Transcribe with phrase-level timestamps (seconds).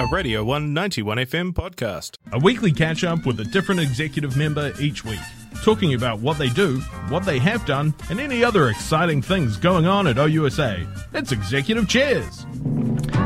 [0.00, 2.16] a Radio 191 FM podcast.
[2.32, 5.20] A weekly catch up with a different executive member each week,
[5.62, 6.78] talking about what they do,
[7.10, 10.86] what they have done, and any other exciting things going on at OUSA.
[11.12, 12.46] It's Executive Chairs.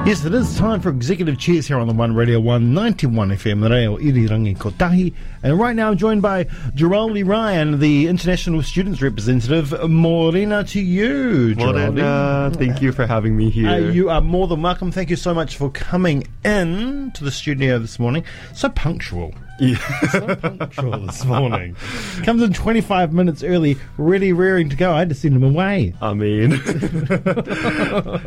[0.07, 3.97] Yes, it is time for Executive Cheers here on the One Radio 191 FM, Reo
[3.97, 5.15] Irirangi Kotahi.
[5.43, 6.45] And right now I'm joined by
[6.75, 9.73] Geraldi Ryan, the International Students Representative.
[9.89, 11.95] Morena to you, Geraldi.
[11.95, 13.67] Morena, thank you for having me here.
[13.71, 14.93] Uh, you are more than welcome.
[14.93, 18.25] Thank you so much for coming in to the studio this morning.
[18.53, 19.33] So punctual.
[19.61, 19.77] Yeah.
[20.09, 21.77] So punctual this morning.
[22.25, 24.93] Comes in 25 minutes early, ready, rearing to go.
[24.93, 25.95] I had to send him away.
[26.03, 26.53] I mean,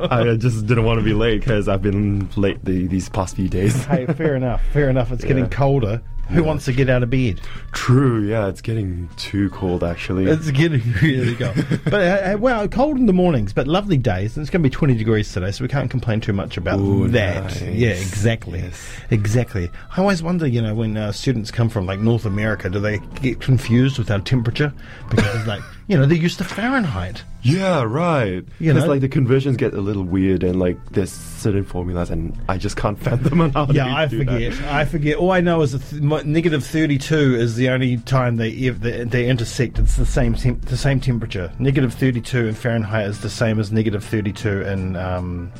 [0.10, 3.50] I just didn't want to be late because I've been late the, these past few
[3.50, 3.84] days.
[3.86, 4.62] Hey, fair enough.
[4.72, 5.12] Fair enough.
[5.12, 6.02] It's getting colder.
[6.30, 7.42] Who wants to get out of bed?
[7.72, 10.26] True, yeah, it's getting too cold actually.
[10.26, 11.56] It's getting really cold.
[11.86, 14.36] but uh, uh, well, cold in the mornings, but lovely days.
[14.36, 16.80] And it's going to be 20 degrees today, so we can't complain too much about
[16.80, 17.44] Ooh, that.
[17.44, 17.62] nice.
[17.62, 18.60] Yeah, exactly.
[18.60, 18.88] Yes.
[19.10, 19.72] Exactly.
[19.96, 23.00] I always wonder, you know, when uh, students come from like North America, do they
[23.22, 24.74] get confused with our temperature?
[25.10, 27.24] Because it's like, you know, they're used to Fahrenheit.
[27.42, 28.44] yeah, right.
[28.60, 28.86] You know?
[28.86, 32.76] like the conversions get a little weird and like there's certain formulas and I just
[32.76, 34.34] can't fathom on how Yeah, I do that.
[34.54, 34.62] forget.
[34.74, 35.16] I forget.
[35.18, 39.04] All I know is that th- negative thirty-two is the only time they ev- they,
[39.06, 39.80] they intersect.
[39.80, 41.52] It's the same temp- the same temperature.
[41.60, 45.52] Negative thirty-two in Fahrenheit is the same as negative thirty-two in um,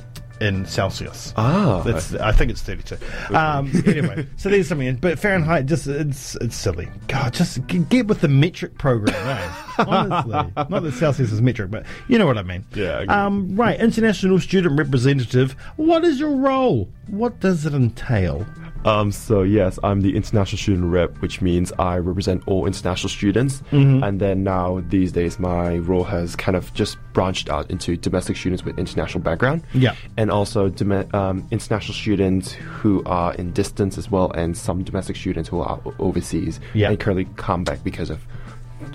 [0.42, 1.34] in Celsius.
[1.38, 1.82] Ah.
[1.86, 2.98] That's, I think it's 32.
[3.36, 4.96] Um, anyway, so there's something.
[4.98, 6.88] But Fahrenheit, just it's it's silly.
[7.08, 9.54] God, just g- get with the metric program, eh?
[9.88, 12.66] Honestly, not that Celsius is metric, but you know what I mean.
[12.74, 15.56] Yeah, I Um, right, international student representative.
[15.76, 16.90] What is your role?
[17.08, 18.46] What does it entail?
[18.86, 23.62] Um, so yes, I'm the international student rep, which means I represent all international students.
[23.72, 24.04] Mm-hmm.
[24.04, 28.38] And then now these days, my role has kind of just branched out into domestic
[28.38, 29.64] students with international background.
[29.74, 29.96] Yeah.
[30.18, 35.16] and also dome- um, international students who are in distance as well, and some domestic
[35.16, 36.90] students who are overseas Yeah.
[36.90, 38.20] and currently come back because of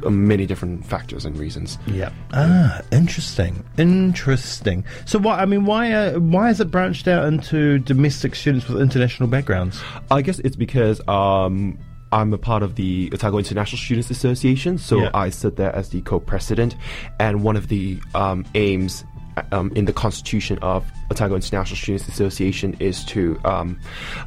[0.05, 1.79] many different factors and reasons.
[1.87, 2.11] Yeah.
[2.33, 3.65] Ah, interesting.
[3.79, 4.85] Interesting.
[5.05, 5.39] So, what?
[5.39, 5.93] I mean, why?
[5.93, 9.81] Uh, why is it branched out into domestic students with international backgrounds?
[10.11, 11.79] I guess it's because um,
[12.13, 15.11] I'm a part of the Otago International Students Association, so Yeah.
[15.15, 16.77] I sit there as the co-president,
[17.19, 19.05] and one of the um, aims
[19.53, 23.79] um, in the constitution of Otago International Students Association is to um,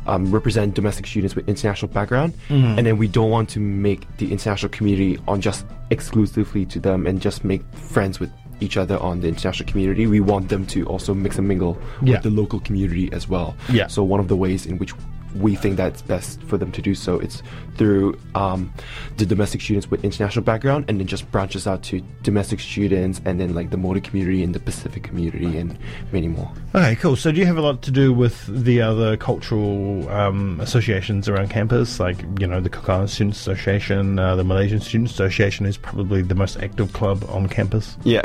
[0.07, 2.77] um, represent domestic students with international background, Mm-hmm.
[2.77, 7.05] and then we don't want to make the international community on just exclusively to them
[7.07, 10.07] and just make friends with each other on the international community.
[10.07, 12.13] We want them to also mix and mingle Yeah.
[12.13, 13.55] with the local community as well.
[13.69, 13.87] Yeah.
[13.87, 14.93] So one of the ways in which
[15.35, 17.43] we think that's best for them to do so it's
[17.77, 18.73] through um,
[19.17, 23.39] the domestic students with international background and then just branches out to domestic students and
[23.39, 25.77] then like the Māori community and the pacific community and
[26.11, 27.15] many more Okay, cool.
[27.15, 31.49] So, do you have a lot to do with the other cultural um, associations around
[31.49, 36.21] campus, like you know the Kokana Students Association, uh, the Malaysian Students Association is probably
[36.21, 37.97] the most active club on campus.
[38.03, 38.21] yeah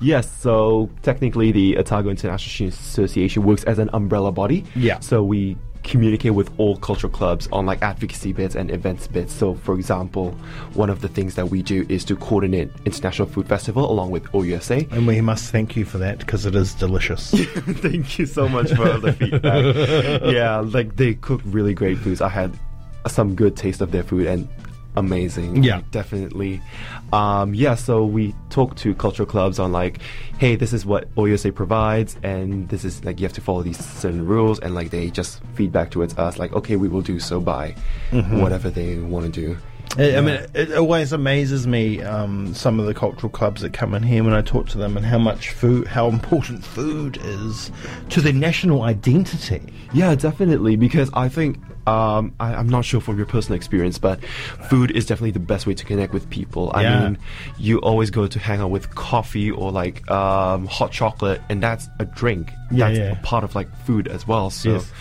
[0.00, 4.98] yes so technically the otago international students association works as an umbrella body Yeah.
[5.00, 5.56] so we
[5.88, 10.32] communicate with all cultural clubs on like advocacy bits and events bits so for example
[10.74, 14.24] one of the things that we do is to coordinate international food festival along with
[14.32, 17.30] ousa And we must thank you for that because it is delicious.
[17.30, 20.22] Thank you so much for the feedback.
[20.32, 22.20] yeah, like they cook really great foods.
[22.20, 22.58] I had
[23.06, 24.48] some good taste of their food and
[24.98, 25.62] amazing.
[25.62, 25.76] Yeah.
[25.76, 26.60] Like, definitely.
[27.12, 30.00] Um, yeah, so we talk to cultural clubs on like,
[30.38, 33.78] hey, this is what OUSA provides, and this is like you have to follow these
[33.78, 37.40] certain rules, and like they just feedback towards us, like, okay, we will do so
[37.40, 37.74] by
[38.10, 39.56] whatever they want to do.
[39.96, 43.72] I I mean, it, it always amazes me um, some of the cultural clubs that
[43.72, 47.18] come in here when I talk to them and how much food, how important food
[47.22, 47.70] is
[48.10, 49.62] to their national identity.
[49.92, 50.76] Yeah, definitely.
[50.76, 54.22] Because I think um, I, I'm not sure from your personal experience, but
[54.68, 56.70] food is definitely the best way to connect with people.
[56.74, 57.00] I Yeah.
[57.04, 57.18] mean,
[57.58, 61.88] you always go to hang out with coffee or like um, hot chocolate, and that's
[61.98, 62.50] a drink.
[62.70, 63.12] Yeah, that's yeah.
[63.12, 64.50] a part of like food as well.
[64.50, 64.74] So.
[64.74, 64.92] Yes.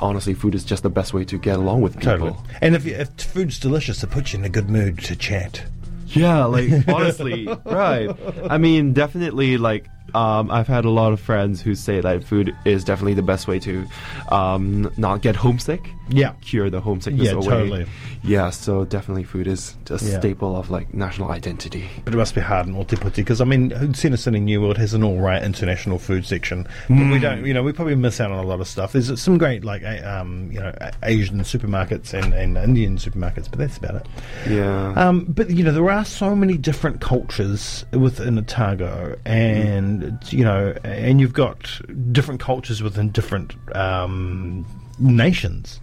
[0.00, 2.18] Honestly, food is just the best way to get along with people.
[2.18, 2.36] Totally.
[2.60, 5.64] And if, if food's delicious, it puts you in a good mood to chat.
[6.08, 8.10] Yeah, like honestly, right.
[8.48, 12.54] I mean, definitely like um, I've had a lot of friends who say that food
[12.64, 13.86] is definitely the best way to
[14.30, 15.90] um, not get homesick.
[16.10, 16.32] Yeah.
[16.40, 17.46] Cure the homesickness Yeah, away.
[17.46, 17.86] totally.
[18.22, 20.18] Yeah, so definitely food is a Yeah.
[20.18, 21.88] staple of like national identity.
[22.04, 24.94] But it must be hard in Ōtepoti because I mean, Center City New World has
[24.94, 27.44] an all right international food section, but we don't.
[27.44, 28.92] You know, we probably miss out on a lot of stuff.
[28.92, 30.72] There's some great like um, you know
[31.02, 34.06] Asian supermarkets and, and Indian supermarkets, but that's about it.
[34.48, 34.92] Yeah.
[34.96, 40.44] Um, but you know, there are so many different cultures within Otago, and and you
[40.44, 41.80] know, and you've got
[42.12, 44.66] different cultures within different um,
[44.98, 45.80] nations,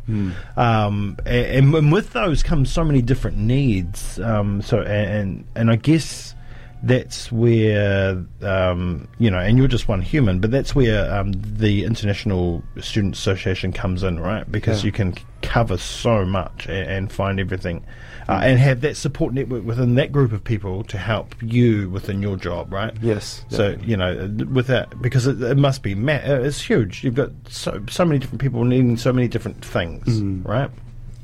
[0.58, 4.20] um, and, and with those comes so many different needs.
[4.20, 6.36] Um, so and and I guess
[6.83, 11.83] that's where um, you know, and you're just one human, but that's where um, the
[11.83, 14.50] International Student Association comes in, right?
[14.51, 14.88] Because Yeah.
[14.88, 17.83] you can cover so much and, and find everything,
[18.30, 22.22] uh, and have that support network within that group of people to help you within
[22.22, 22.94] your job, right?
[23.01, 23.44] Yes.
[23.50, 23.92] So definitely.
[23.92, 27.04] you know, with that, because it, it must be ma- uh, it's huge.
[27.04, 30.45] You've got so so many different people needing so many different things, Mm.
[30.48, 30.69] right?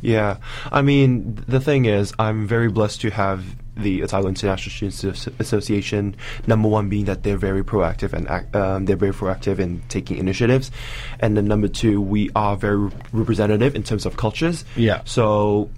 [0.04, 0.38] Yeah,
[0.72, 3.44] I mean, the thing is, I'm very blessed to have
[3.78, 6.16] the Otago International Students Association.
[6.48, 10.18] Number one being that they're very proactive and act, um, they're very proactive in taking
[10.18, 10.72] initiatives,
[11.20, 14.66] and then number two, we are very representative in terms of cultures.
[14.76, 15.02] Yeah.
[15.06, 15.70] So,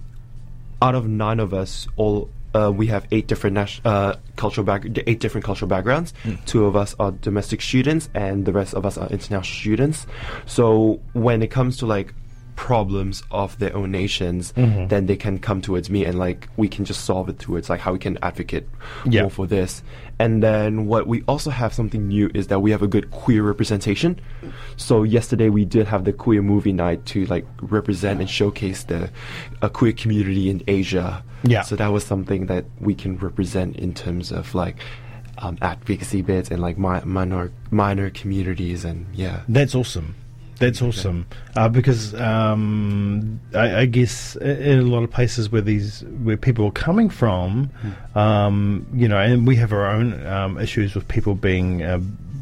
[0.82, 2.30] out of nine of us, all.
[2.56, 6.14] Uh, we have eight different nat- uh, cultural back- eight different cultural backgrounds.
[6.46, 10.06] Two of us are domestic students, and the rest of us are international students.
[10.46, 12.14] So when it comes to like
[12.56, 16.84] problems of their own nations, then they can come towards me and like we can
[16.84, 18.66] just solve it towards like how we can advocate
[19.04, 19.22] Yeah.
[19.22, 19.82] more for this.
[20.18, 23.42] And then what we also have something new is that we have a good queer
[23.42, 24.20] representation.
[24.76, 29.10] So yesterday we did have the queer movie night to like represent and showcase the
[29.60, 31.24] a queer community in Asia.
[31.42, 31.62] Yeah.
[31.62, 34.76] So that was something that we can represent in terms of like
[35.38, 39.40] um, advocacy bits and like mi- minor minor communities and yeah.
[39.48, 40.14] That's awesome.
[40.64, 41.26] That's awesome
[41.56, 46.66] uh, because um, I, I guess in a lot of places where these where people
[46.66, 47.70] are coming from,
[48.14, 52.00] um, you know, and we have our own um, issues with people being, uh,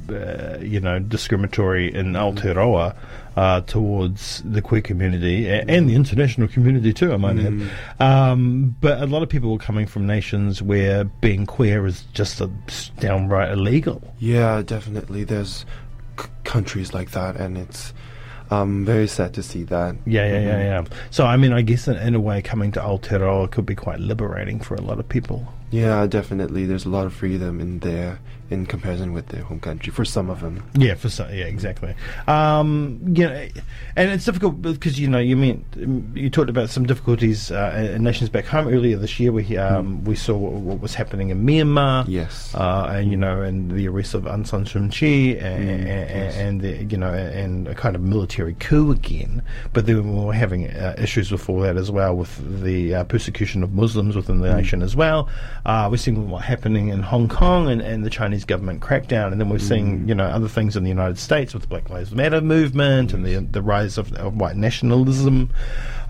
[0.08, 2.94] uh, you know, discriminatory in Aotearoa
[3.36, 7.12] uh, towards the queer community a- and the international community too.
[7.12, 7.70] I might add,
[8.00, 12.40] um, but a lot of people are coming from nations where being queer is just
[12.40, 12.50] a,
[13.00, 14.14] downright illegal.
[14.18, 15.24] Yeah, definitely.
[15.24, 15.64] There's
[16.22, 17.92] c- countries like that, and it's
[18.50, 19.96] um, very sad to see that.
[20.06, 20.84] Yeah, yeah, yeah, yeah.
[21.10, 24.00] So, I mean, I guess in, in a way, coming to Aotearoa could be quite
[24.00, 25.52] liberating for a lot of people.
[25.70, 26.66] Yeah, definitely.
[26.66, 28.20] There's a lot of freedom in there
[28.52, 30.62] in comparison with their home country for some of them.
[30.74, 31.94] Yeah, for some, yeah, exactly.
[32.28, 33.48] Um, you know,
[33.96, 35.64] and it's difficult because you know you meant
[36.14, 39.32] you talked about some difficulties uh, in nations back home earlier this year.
[39.32, 42.04] We um, we saw what, what was happening in Myanmar.
[42.06, 42.54] Yes.
[42.54, 46.36] uh, and you know, and the arrest of Aung San Suu Kyi, and, and, yes.
[46.36, 49.42] and the, you know, and a kind of military coup again.
[49.72, 53.62] But then we were having uh, issues before that as well with the uh, persecution
[53.62, 55.28] of Muslims within the nation as well.
[55.64, 59.40] Uh, we're seeing what happening in Hong Kong and, and the Chinese government crackdown, and
[59.40, 62.12] then we're seeing you know other things in the United States with the Black Lives
[62.12, 65.50] Matter movement and the the rise of, of white nationalism,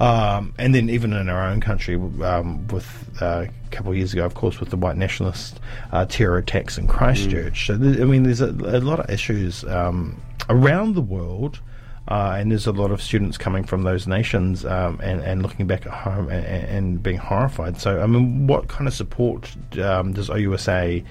[0.00, 4.12] um, and then even in our own country um, with uh, a couple of years
[4.12, 5.60] ago, of course, with the white nationalist
[5.92, 7.66] uh, terror attacks in Christchurch.
[7.66, 11.60] So th- I mean, there's a, a lot of issues um, around the world.
[12.08, 15.68] Uh, and there's a lot of students coming from those nations um, and, and looking
[15.68, 17.80] back at home and, and being horrified.
[17.80, 21.04] So, I mean, what kind of support um, does OUSA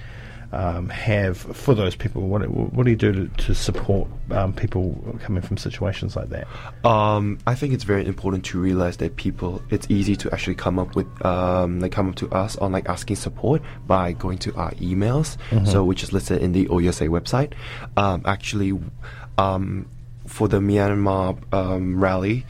[0.52, 2.22] um, have for those people?
[2.28, 6.46] What, what do you do to, to support um, people coming from situations like that?
[6.84, 10.78] Um, I think it's very important to realize that people, it's easy to actually come
[10.78, 14.54] up with, um, like come up to us on like asking support by going to
[14.56, 17.54] our emails, so which is listed in the OUSA website.
[17.96, 18.78] Um, actually,
[19.38, 19.88] um,
[20.26, 22.44] for the Myanmar um, rally,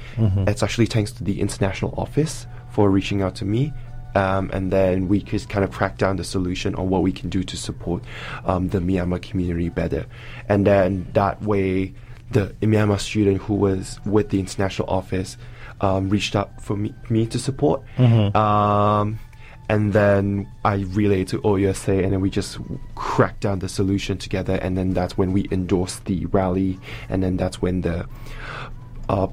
[0.49, 3.73] it's actually thanks to the international office for reaching out to me.
[4.15, 7.29] Um, and then we could kind of crack down the solution on what we can
[7.31, 8.03] do to support
[8.45, 10.07] um, the Myanmar community better.
[10.49, 11.95] And then that way,
[12.31, 15.37] the Myanmar student who was with the international office
[15.81, 17.83] um, reached out for me, me to support.
[18.37, 19.19] Um,
[19.69, 22.59] and then I relayed to OUSA, and then we just
[22.95, 24.55] cracked down the solution together.
[24.55, 26.79] And then that's when we endorsed the rally,
[27.09, 28.07] and then that's when the
[29.09, 29.29] uh,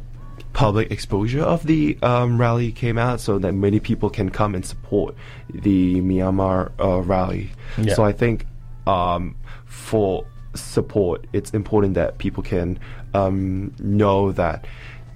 [0.53, 4.65] public exposure of the um, rally came out, so that many people can come and
[4.65, 5.15] support
[5.53, 7.51] the Myanmar uh, rally.
[7.77, 7.93] Yeah.
[7.93, 8.45] So I think
[8.87, 10.25] um, for
[10.55, 12.79] support, it's important that people can
[13.13, 14.65] um, know that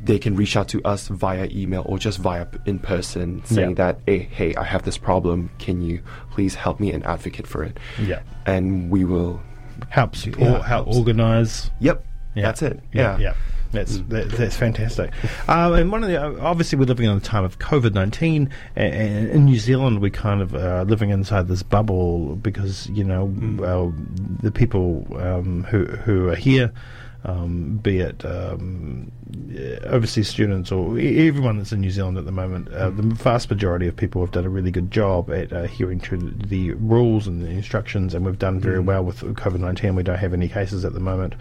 [0.04, 3.76] they can reach out to us via email or just via in person, saying Yeah.
[3.76, 5.50] that, hey, hey, I have this problem.
[5.60, 7.78] Can you please help me and advocate for it?
[8.00, 8.22] Yeah.
[8.46, 9.42] And we will.
[9.90, 11.72] Help support, Yeah, help organise.
[11.80, 12.06] Yep.
[12.36, 12.44] Yeah.
[12.44, 12.80] That's it.
[12.94, 13.34] Yeah, Yeah.
[13.74, 15.12] That's that, that's fantastic.
[15.50, 19.30] Um, and one of the obviously we're living in a time of COVID nineteen, and
[19.30, 23.94] in New Zealand we kind of are living inside this bubble because you know well,
[24.42, 26.72] the people um, who who are here.
[27.26, 29.12] Um, be it um,
[29.56, 33.50] uh, overseas students or everyone that's in New Zealand at the moment, uh, the vast
[33.50, 37.26] majority of people have done a really good job at uh, adhering to the rules
[37.26, 39.96] and the instructions, and we've done very well with COVID 19.
[39.96, 41.36] We don't have any cases at the moment.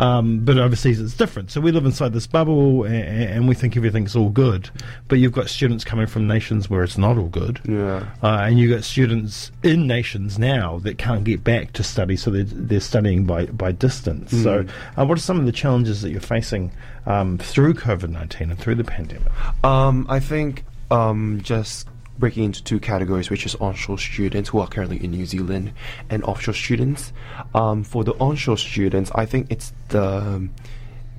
[0.00, 1.50] Um, but overseas it's different.
[1.50, 4.70] So we live inside this bubble and, and we think everything's all good.
[5.08, 7.60] But you've got students coming from nations where it's not all good.
[7.68, 8.06] Yeah.
[8.22, 12.30] Uh, and you've got students in nations now that can't get back to study, so
[12.30, 14.30] they're, they're studying by, by distance.
[14.42, 14.64] So,
[14.96, 16.72] uh, what are some of the challenges that you're facing
[17.06, 19.28] um, through COVID 19 and through the pandemic?
[19.64, 21.86] Um, I think um, just
[22.18, 25.72] breaking into two categories, which is onshore students who are currently in New Zealand
[26.10, 27.12] and offshore students.
[27.54, 30.48] Um, for the onshore students, I think it's the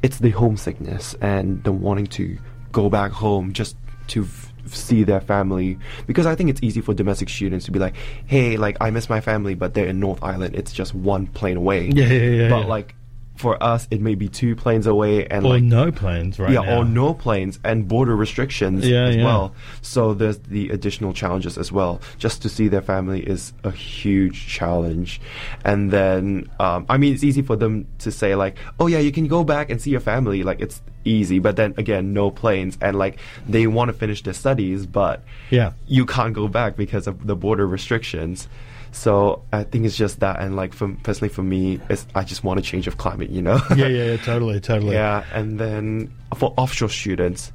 [0.03, 2.37] it's the homesickness and the wanting to
[2.71, 3.75] go back home just
[4.07, 5.77] to f- see their family
[6.07, 9.09] because I think it's easy for domestic students to be like, hey, like I miss
[9.09, 10.55] my family, but they're in North Island.
[10.55, 11.87] It's just one plane away.
[11.87, 12.65] Yeah, yeah, yeah, But yeah.
[12.67, 12.95] like
[13.41, 16.51] for us, it may be two planes away and Or like no planes, right?
[16.53, 16.77] yeah, now.
[16.79, 19.25] or no planes and border restrictions Yeah, as yeah.
[19.25, 19.53] well.
[19.81, 21.99] So there's the additional challenges as well.
[22.19, 25.19] Just to see their family is a huge challenge.
[25.65, 29.11] And then, um, I mean, it's easy for them to say like, "Oh yeah, you
[29.11, 32.77] can go back and see your family." Like it's easy, but then again, no planes,
[32.79, 33.17] and like
[33.49, 35.71] they want to finish their studies, but Yeah.
[35.87, 38.47] you can't go back because of the border restrictions.
[38.91, 42.43] So I think it's just that, and like for personally for me, it's I just
[42.43, 43.59] want a change of climate, you know.
[43.75, 44.93] yeah, yeah, yeah, totally, totally.
[44.93, 47.51] Yeah, and then for offshore students,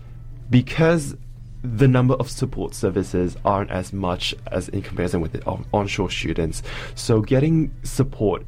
[0.50, 1.14] because
[1.62, 6.11] the number of support services aren't as much as in comparison with the on- onshore
[6.11, 6.62] students,
[6.95, 8.43] so getting support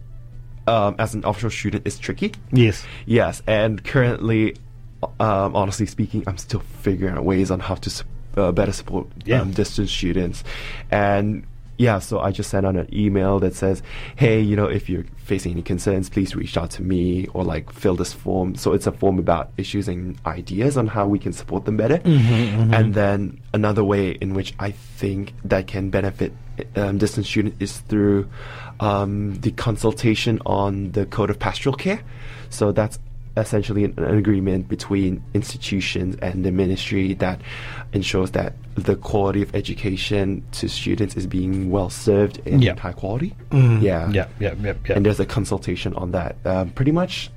[0.67, 2.33] um, as an offshore student is tricky.
[2.53, 2.87] Yes.
[3.07, 4.57] Yes, and currently,
[5.21, 8.05] um, honestly speaking, I'm still figuring out ways on how to
[8.37, 9.41] uh, better support Yeah.
[9.43, 10.43] um, distance students,
[10.91, 11.45] and
[11.79, 13.83] yeah, so I just sent out an email that says,
[14.17, 17.73] "Hey, you know, if you're facing any concerns, please reach out to me or like
[17.73, 21.33] fill this form." So it's a form about issues and ideas on how we can
[21.33, 26.33] support them better, and then another way in which I think that can benefit
[26.75, 28.29] um, distance students is through
[28.81, 32.01] um, the consultation on the code of pastoral care.
[32.51, 32.99] So that's
[33.41, 37.41] essentially an, an agreement between institutions and the ministry that
[37.93, 42.79] ensures that the quality of education to students is being well served and Yeah.
[42.79, 43.35] high quality.
[43.51, 43.83] Mhm.
[43.83, 44.11] Yeah.
[44.11, 44.97] Yeah, yeah, yeah, yeah.
[44.97, 46.37] And there's a consultation on that.
[46.45, 47.31] Um, pretty much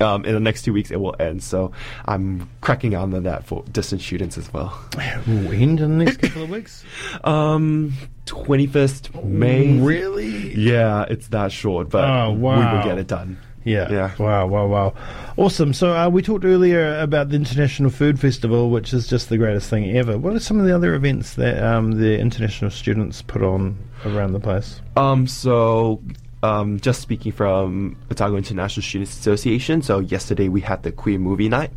[0.00, 1.40] um, in the next two weeks it will end.
[1.42, 1.70] So
[2.06, 4.76] I'm cracking on that for distance students as well.
[4.98, 6.84] End in the next couple of weeks?
[7.24, 7.92] Um,
[8.26, 9.78] 21st May.
[9.78, 10.52] Really?
[10.54, 13.38] Yeah, it's that short, but Oh, we will get it done.
[13.64, 13.90] Yeah.
[13.90, 14.10] Yeah.
[14.18, 14.94] Wow, wow, wow.
[15.36, 15.72] Awesome.
[15.72, 19.68] So uh, we talked earlier about the International Food Festival, which is just the greatest
[19.70, 20.18] thing ever.
[20.18, 24.32] What are some of the other events that um, the international students put on around
[24.32, 24.80] the place?
[24.96, 26.02] Um, so,
[26.42, 29.80] um, just speaking from Otago International Students Association.
[29.80, 31.70] So yesterday we had the queer movie night,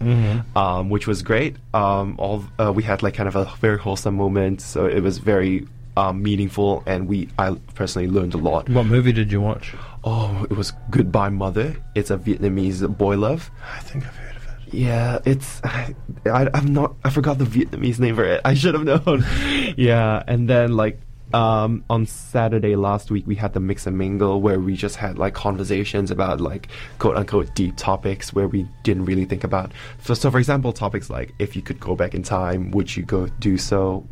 [0.58, 1.56] um, which was great.
[1.74, 4.60] Um, all uh, we had like kind of a very wholesome moment.
[4.62, 5.66] So it was very
[5.98, 8.70] um, meaningful, and we I personally learned a lot.
[8.70, 9.74] What movie did you watch?
[10.04, 11.76] Oh, it was Goodbye Mother.
[11.96, 13.50] It's a Vietnamese boy love.
[13.74, 14.74] I think I've heard of it.
[14.74, 18.42] Yeah, it's I, I I'm not I forgot the Vietnamese name for it.
[18.46, 19.26] I should have known.
[19.78, 21.02] yeah, and then like
[21.34, 25.18] um on Saturday last week we had the mix and mingle where we just had
[25.18, 26.70] like conversations about like
[27.00, 29.72] quote unquote deep topics where we didn't really think about.
[30.04, 33.04] So, so for example, topics like if you could go back in time, would you
[33.04, 34.06] go do so?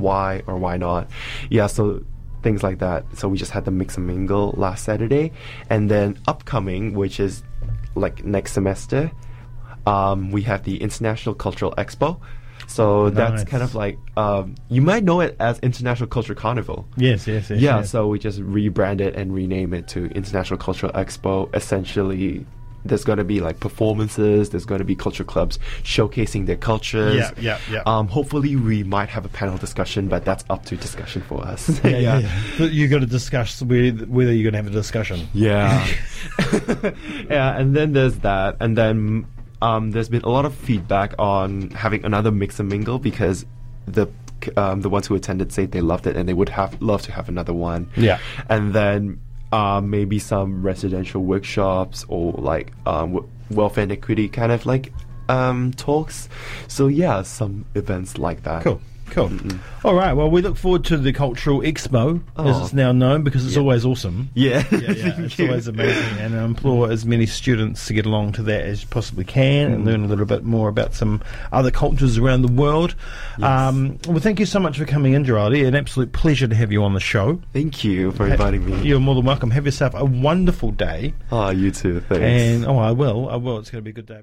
[0.00, 1.08] Why or why not?
[1.50, 2.04] Yeah, so
[2.42, 3.04] things like that.
[3.16, 5.32] So we just had the mix and mingle last Saturday,
[5.70, 7.42] and then upcoming, which is
[7.94, 9.10] like next semester,
[9.86, 12.20] um, we have the International Cultural Expo.
[12.72, 16.86] So that's kind of like um, you might know it as International Culture Carnival.
[16.96, 17.60] Yes, yes, yes.
[17.60, 17.90] Yeah, yes.
[17.90, 21.54] so we just rebrand it and rename it to International Cultural Expo.
[21.54, 22.46] Essentially,
[22.84, 24.50] there's going to be like performances.
[24.50, 27.16] There's going to be culture clubs showcasing their cultures.
[27.16, 27.82] Yeah, yeah, yeah.
[27.86, 31.80] Um, hopefully, we might have a panel discussion, but that's up to discussion for us.
[31.92, 32.18] Yeah, yeah.
[32.20, 32.42] yeah.
[32.58, 35.28] But you got to discuss whether, whether you're going to have a discussion.
[35.34, 35.86] Yeah.
[37.28, 38.56] yeah, and then there's that.
[38.60, 39.26] And then
[39.62, 43.46] um, there's been a lot of feedback on having another mix and mingle because
[43.86, 44.08] the
[44.56, 47.12] um, the ones who attended say they loved it and they would have love to
[47.12, 47.88] have another one.
[47.96, 48.18] Yeah.
[48.48, 49.20] And then
[49.52, 54.92] um, maybe some residential workshops or like um, w- welfare and equity kind of like
[55.28, 56.28] um, talks.
[56.66, 58.64] So yeah, some events like that.
[58.64, 58.80] Cool.
[59.12, 59.30] Cool.
[59.84, 60.14] All right.
[60.14, 62.64] Well, we look forward to the Cultural Expo, as Oh.
[62.64, 63.60] it's now known, because it's Yeah.
[63.60, 64.30] always awesome.
[64.34, 64.64] Yeah.
[64.72, 68.42] yeah, yeah, it's always amazing, and I implore as many students to get along to
[68.44, 71.20] that as you possibly can and learn a little bit more about some
[71.52, 72.94] other cultures around the world.
[73.42, 75.66] Um, well, thank you so much for coming in, Giraldi.
[75.66, 77.40] An absolute pleasure to have you on the show.
[77.52, 78.80] Thank you for inviting me.
[78.82, 79.50] You're more than welcome.
[79.50, 81.12] Have yourself a wonderful day.
[81.30, 82.00] Oh, you too.
[82.08, 82.22] Thanks.
[82.22, 83.28] And oh, I will.
[83.28, 83.58] I will.
[83.58, 84.22] It's going to be a good day.